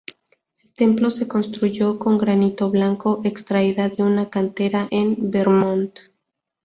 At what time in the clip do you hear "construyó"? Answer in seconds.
1.27-1.99